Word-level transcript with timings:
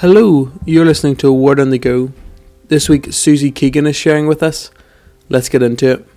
Hello, 0.00 0.50
you're 0.64 0.86
listening 0.86 1.14
to 1.16 1.30
Word 1.30 1.60
on 1.60 1.68
the 1.68 1.78
Go. 1.78 2.10
This 2.68 2.88
week, 2.88 3.12
Susie 3.12 3.50
Keegan 3.50 3.86
is 3.86 3.94
sharing 3.94 4.26
with 4.26 4.42
us. 4.42 4.70
Let's 5.28 5.50
get 5.50 5.62
into 5.62 5.90
it. 5.90 6.08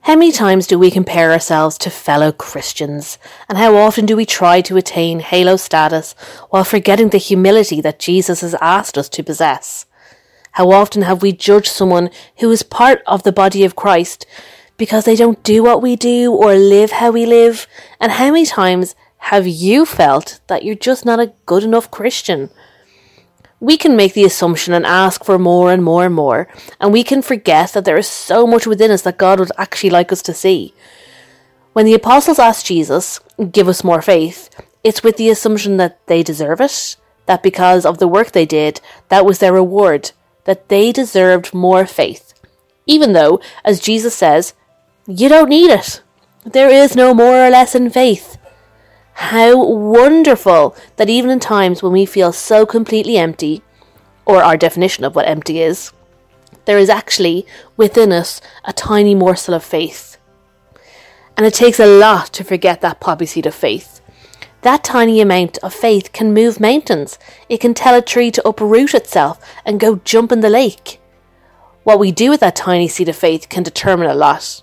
How 0.00 0.16
many 0.16 0.30
times 0.30 0.66
do 0.66 0.78
we 0.78 0.90
compare 0.90 1.32
ourselves 1.32 1.78
to 1.78 1.88
fellow 1.88 2.30
Christians? 2.30 3.16
And 3.48 3.56
how 3.56 3.74
often 3.76 4.04
do 4.04 4.16
we 4.16 4.26
try 4.26 4.60
to 4.60 4.76
attain 4.76 5.20
halo 5.20 5.56
status 5.56 6.12
while 6.50 6.62
forgetting 6.62 7.08
the 7.08 7.16
humility 7.16 7.80
that 7.80 7.98
Jesus 7.98 8.42
has 8.42 8.54
asked 8.60 8.98
us 8.98 9.08
to 9.08 9.24
possess? 9.24 9.86
How 10.52 10.72
often 10.72 11.00
have 11.00 11.22
we 11.22 11.32
judged 11.32 11.68
someone 11.68 12.10
who 12.40 12.50
is 12.50 12.62
part 12.62 13.00
of 13.06 13.22
the 13.22 13.32
body 13.32 13.64
of 13.64 13.76
Christ 13.76 14.26
because 14.76 15.06
they 15.06 15.16
don't 15.16 15.42
do 15.42 15.62
what 15.62 15.80
we 15.80 15.96
do 15.96 16.34
or 16.34 16.54
live 16.54 16.90
how 16.90 17.12
we 17.12 17.24
live? 17.24 17.66
And 17.98 18.12
how 18.12 18.26
many 18.26 18.44
times 18.44 18.94
have 19.18 19.46
you 19.46 19.84
felt 19.84 20.40
that 20.46 20.64
you're 20.64 20.74
just 20.74 21.04
not 21.04 21.20
a 21.20 21.32
good 21.46 21.64
enough 21.64 21.90
Christian? 21.90 22.50
we 23.60 23.76
can 23.76 23.96
make 23.96 24.14
the 24.14 24.24
assumption 24.24 24.72
and 24.72 24.86
ask 24.86 25.24
for 25.24 25.38
more 25.38 25.72
and 25.72 25.82
more 25.82 26.04
and 26.04 26.14
more, 26.14 26.48
and 26.80 26.92
we 26.92 27.02
can 27.02 27.22
forget 27.22 27.72
that 27.72 27.84
there 27.84 27.98
is 27.98 28.06
so 28.06 28.46
much 28.46 28.66
within 28.66 28.90
us 28.90 29.02
that 29.02 29.18
God 29.18 29.40
would 29.40 29.50
actually 29.58 29.90
like 29.90 30.12
us 30.12 30.22
to 30.22 30.34
see. 30.34 30.74
When 31.72 31.84
the 31.84 31.94
apostles 31.94 32.38
asked 32.38 32.66
Jesus, 32.66 33.20
Give 33.52 33.68
us 33.68 33.84
more 33.84 34.02
faith, 34.02 34.48
it's 34.84 35.02
with 35.02 35.16
the 35.16 35.28
assumption 35.28 35.76
that 35.76 36.06
they 36.06 36.22
deserve 36.22 36.60
it, 36.60 36.96
that 37.26 37.42
because 37.42 37.84
of 37.84 37.98
the 37.98 38.08
work 38.08 38.32
they 38.32 38.46
did, 38.46 38.80
that 39.08 39.26
was 39.26 39.38
their 39.38 39.52
reward, 39.52 40.12
that 40.44 40.68
they 40.68 40.92
deserved 40.92 41.52
more 41.52 41.84
faith. 41.84 42.34
Even 42.86 43.12
though, 43.12 43.40
as 43.64 43.80
Jesus 43.80 44.14
says, 44.14 44.54
you 45.06 45.28
don't 45.28 45.50
need 45.50 45.70
it. 45.70 46.00
There 46.44 46.70
is 46.70 46.96
no 46.96 47.12
more 47.12 47.44
or 47.44 47.50
less 47.50 47.74
in 47.74 47.90
faith. 47.90 48.38
How 49.18 49.62
wonderful 49.62 50.76
that 50.96 51.10
even 51.10 51.28
in 51.28 51.40
times 51.40 51.82
when 51.82 51.92
we 51.92 52.06
feel 52.06 52.32
so 52.32 52.64
completely 52.64 53.18
empty, 53.18 53.62
or 54.24 54.42
our 54.42 54.56
definition 54.56 55.04
of 55.04 55.16
what 55.16 55.28
empty 55.28 55.60
is, 55.60 55.92
there 56.66 56.78
is 56.78 56.88
actually 56.88 57.44
within 57.76 58.12
us 58.12 58.40
a 58.64 58.72
tiny 58.72 59.14
morsel 59.14 59.54
of 59.54 59.64
faith. 59.64 60.18
And 61.36 61.44
it 61.44 61.52
takes 61.52 61.80
a 61.80 61.98
lot 61.98 62.32
to 62.34 62.44
forget 62.44 62.80
that 62.80 63.00
poppy 63.00 63.26
seed 63.26 63.44
of 63.44 63.54
faith. 63.54 64.00
That 64.62 64.84
tiny 64.84 65.20
amount 65.20 65.58
of 65.58 65.74
faith 65.74 66.12
can 66.12 66.32
move 66.32 66.60
mountains. 66.60 67.18
It 67.48 67.58
can 67.60 67.74
tell 67.74 67.96
a 67.96 68.00
tree 68.00 68.30
to 68.30 68.48
uproot 68.48 68.94
itself 68.94 69.44
and 69.66 69.80
go 69.80 69.96
jump 70.04 70.30
in 70.30 70.40
the 70.40 70.48
lake. 70.48 71.00
What 71.82 71.98
we 71.98 72.12
do 72.12 72.30
with 72.30 72.40
that 72.40 72.56
tiny 72.56 72.86
seed 72.86 73.08
of 73.08 73.16
faith 73.16 73.48
can 73.48 73.64
determine 73.64 74.08
a 74.08 74.14
lot. 74.14 74.62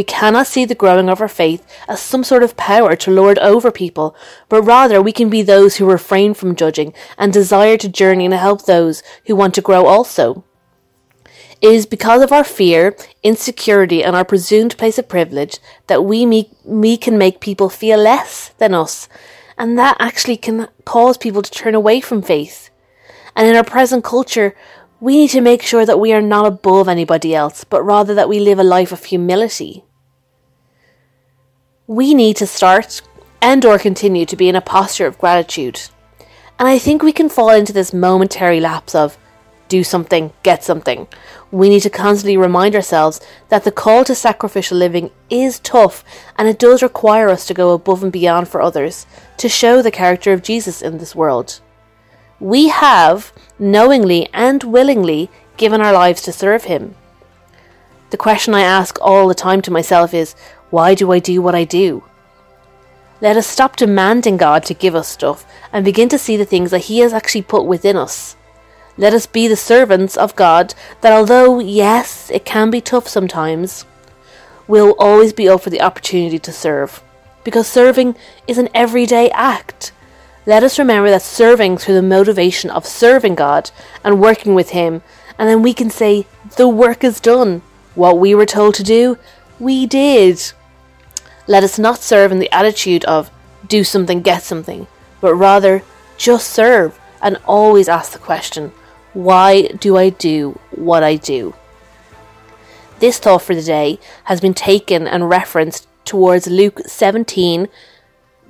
We 0.00 0.04
cannot 0.04 0.46
see 0.46 0.64
the 0.64 0.74
growing 0.74 1.10
of 1.10 1.20
our 1.20 1.28
faith 1.28 1.62
as 1.86 2.00
some 2.00 2.24
sort 2.24 2.42
of 2.42 2.56
power 2.56 2.96
to 2.96 3.10
lord 3.10 3.38
over 3.40 3.70
people, 3.70 4.16
but 4.48 4.62
rather 4.62 5.02
we 5.02 5.12
can 5.12 5.28
be 5.28 5.42
those 5.42 5.76
who 5.76 5.84
refrain 5.84 6.32
from 6.32 6.56
judging 6.56 6.94
and 7.18 7.30
desire 7.30 7.76
to 7.76 7.86
journey 7.86 8.24
and 8.24 8.32
help 8.32 8.64
those 8.64 9.02
who 9.26 9.36
want 9.36 9.52
to 9.56 9.60
grow 9.60 9.84
also. 9.84 10.42
It 11.60 11.74
is 11.74 11.84
because 11.84 12.22
of 12.22 12.32
our 12.32 12.44
fear, 12.44 12.96
insecurity, 13.22 14.02
and 14.02 14.16
our 14.16 14.24
presumed 14.24 14.78
place 14.78 14.96
of 14.96 15.06
privilege 15.06 15.58
that 15.88 16.02
we, 16.02 16.24
me- 16.24 16.50
we 16.64 16.96
can 16.96 17.18
make 17.18 17.40
people 17.40 17.68
feel 17.68 17.98
less 17.98 18.54
than 18.56 18.72
us, 18.72 19.06
and 19.58 19.78
that 19.78 19.98
actually 20.00 20.38
can 20.38 20.68
cause 20.86 21.18
people 21.18 21.42
to 21.42 21.50
turn 21.50 21.74
away 21.74 22.00
from 22.00 22.22
faith. 22.22 22.70
And 23.36 23.46
in 23.46 23.54
our 23.54 23.64
present 23.64 24.02
culture, 24.02 24.56
we 24.98 25.18
need 25.18 25.30
to 25.32 25.42
make 25.42 25.60
sure 25.60 25.84
that 25.84 26.00
we 26.00 26.14
are 26.14 26.22
not 26.22 26.46
above 26.46 26.88
anybody 26.88 27.34
else, 27.34 27.64
but 27.64 27.82
rather 27.82 28.14
that 28.14 28.30
we 28.30 28.40
live 28.40 28.58
a 28.58 28.64
life 28.64 28.92
of 28.92 29.04
humility. 29.04 29.84
We 31.90 32.14
need 32.14 32.36
to 32.36 32.46
start 32.46 33.02
and 33.42 33.64
or 33.64 33.76
continue 33.76 34.24
to 34.26 34.36
be 34.36 34.48
in 34.48 34.54
a 34.54 34.60
posture 34.60 35.08
of 35.08 35.18
gratitude. 35.18 35.80
And 36.56 36.68
I 36.68 36.78
think 36.78 37.02
we 37.02 37.10
can 37.10 37.28
fall 37.28 37.50
into 37.50 37.72
this 37.72 37.92
momentary 37.92 38.60
lapse 38.60 38.94
of 38.94 39.18
do 39.66 39.82
something, 39.82 40.32
get 40.44 40.62
something. 40.62 41.08
We 41.50 41.68
need 41.68 41.80
to 41.80 41.90
constantly 41.90 42.36
remind 42.36 42.76
ourselves 42.76 43.20
that 43.48 43.64
the 43.64 43.72
call 43.72 44.04
to 44.04 44.14
sacrificial 44.14 44.78
living 44.78 45.10
is 45.30 45.58
tough 45.58 46.04
and 46.38 46.46
it 46.46 46.60
does 46.60 46.80
require 46.80 47.28
us 47.28 47.44
to 47.46 47.54
go 47.54 47.72
above 47.72 48.04
and 48.04 48.12
beyond 48.12 48.46
for 48.46 48.62
others 48.62 49.04
to 49.38 49.48
show 49.48 49.82
the 49.82 49.90
character 49.90 50.32
of 50.32 50.44
Jesus 50.44 50.82
in 50.82 50.98
this 50.98 51.16
world. 51.16 51.60
We 52.38 52.68
have, 52.68 53.32
knowingly 53.58 54.28
and 54.32 54.62
willingly, 54.62 55.28
given 55.56 55.80
our 55.80 55.92
lives 55.92 56.22
to 56.22 56.32
serve 56.32 56.62
Him. 56.62 56.94
The 58.10 58.16
question 58.16 58.54
I 58.54 58.62
ask 58.62 58.96
all 59.00 59.26
the 59.26 59.34
time 59.34 59.60
to 59.62 59.70
myself 59.72 60.14
is 60.14 60.36
why 60.70 60.94
do 60.94 61.12
I 61.12 61.18
do 61.18 61.42
what 61.42 61.54
I 61.54 61.64
do? 61.64 62.04
Let 63.20 63.36
us 63.36 63.46
stop 63.46 63.76
demanding 63.76 64.36
God 64.38 64.64
to 64.64 64.74
give 64.74 64.94
us 64.94 65.08
stuff 65.08 65.44
and 65.72 65.84
begin 65.84 66.08
to 66.08 66.18
see 66.18 66.36
the 66.36 66.44
things 66.44 66.70
that 66.70 66.86
He 66.86 67.00
has 67.00 67.12
actually 67.12 67.42
put 67.42 67.66
within 67.66 67.96
us. 67.96 68.36
Let 68.96 69.12
us 69.12 69.26
be 69.26 69.46
the 69.46 69.56
servants 69.56 70.16
of 70.16 70.36
God 70.36 70.74
that, 71.00 71.12
although, 71.12 71.58
yes, 71.58 72.30
it 72.30 72.44
can 72.44 72.70
be 72.70 72.80
tough 72.80 73.08
sometimes, 73.08 73.84
we'll 74.66 74.94
always 74.98 75.32
be 75.32 75.48
up 75.48 75.62
for 75.62 75.70
the 75.70 75.82
opportunity 75.82 76.38
to 76.38 76.52
serve. 76.52 77.02
Because 77.44 77.66
serving 77.66 78.16
is 78.46 78.58
an 78.58 78.68
everyday 78.74 79.30
act. 79.30 79.92
Let 80.46 80.62
us 80.62 80.78
remember 80.78 81.10
that 81.10 81.22
serving 81.22 81.78
through 81.78 81.94
the 81.94 82.02
motivation 82.02 82.70
of 82.70 82.86
serving 82.86 83.34
God 83.34 83.70
and 84.02 84.20
working 84.20 84.54
with 84.54 84.70
Him, 84.70 85.02
and 85.38 85.48
then 85.48 85.62
we 85.62 85.74
can 85.74 85.90
say, 85.90 86.26
The 86.56 86.68
work 86.68 87.04
is 87.04 87.20
done. 87.20 87.62
What 87.94 88.18
we 88.18 88.34
were 88.34 88.46
told 88.46 88.74
to 88.76 88.82
do, 88.82 89.18
we 89.58 89.86
did. 89.86 90.52
Let 91.46 91.64
us 91.64 91.78
not 91.78 92.00
serve 92.00 92.32
in 92.32 92.38
the 92.38 92.52
attitude 92.52 93.04
of 93.04 93.30
do 93.66 93.84
something, 93.84 94.22
get 94.22 94.42
something, 94.42 94.86
but 95.20 95.34
rather 95.34 95.82
just 96.16 96.50
serve 96.50 96.98
and 97.22 97.38
always 97.46 97.88
ask 97.88 98.12
the 98.12 98.18
question, 98.18 98.72
why 99.12 99.68
do 99.68 99.96
I 99.96 100.10
do 100.10 100.58
what 100.70 101.02
I 101.02 101.16
do? 101.16 101.54
This 103.00 103.18
thought 103.18 103.42
for 103.42 103.54
the 103.54 103.62
day 103.62 103.98
has 104.24 104.40
been 104.40 104.54
taken 104.54 105.06
and 105.06 105.28
referenced 105.28 105.88
towards 106.04 106.46
Luke 106.46 106.80
17 106.86 107.68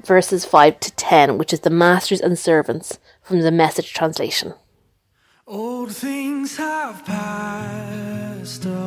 verses 0.04 0.44
5 0.44 0.80
to 0.80 0.90
10, 0.92 1.38
which 1.38 1.52
is 1.52 1.60
the 1.60 1.70
masters 1.70 2.20
and 2.20 2.38
servants 2.38 2.98
from 3.22 3.40
the 3.40 3.50
message 3.50 3.92
translation. 3.92 4.54
Old 5.46 5.94
things 5.94 6.56
have 6.56 7.04
passed 7.04 8.64
away. 8.64 8.79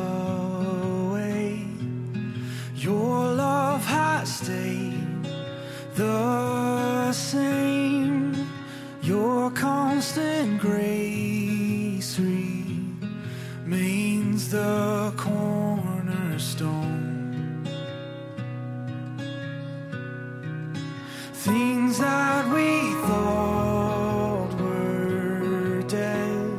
Things 21.44 21.98
that 21.98 22.48
we 22.54 22.94
thought 23.06 24.48
were 24.58 25.82
dead 25.82 26.50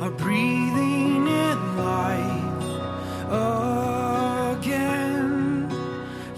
are 0.00 0.10
breathing 0.12 1.26
in 1.26 1.76
life 1.76 2.64
again. 4.54 5.68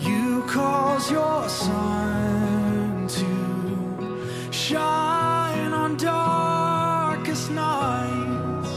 You 0.01 0.43
cause 0.49 1.11
your 1.11 1.47
sun 1.51 3.07
to 3.09 4.51
shine 4.51 5.75
on 5.75 5.99
darkest 5.99 7.51
nights. 7.51 8.71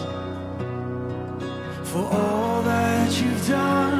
For 1.89 2.03
all 2.03 2.61
that 2.63 3.21
you've 3.21 3.47
done, 3.47 3.92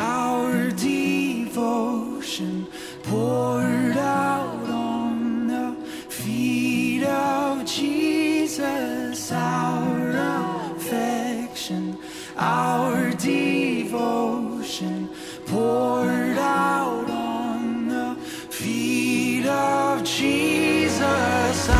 our 0.00 0.70
devotion 0.70 2.66
poured 3.02 3.98
out 3.98 4.70
on 4.70 5.46
the 5.46 5.76
feet 6.08 7.04
of 7.04 7.66
Jesus, 7.66 9.30
our 9.30 10.72
affection, 10.72 11.98
our 12.36 13.10
devotion 13.10 15.10
poured 15.46 16.38
out 16.38 17.10
on 17.10 17.88
the 17.88 18.14
feet 18.48 19.46
of 19.46 20.02
Jesus. 20.02 21.79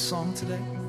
Song 0.00 0.32
today. 0.32 0.79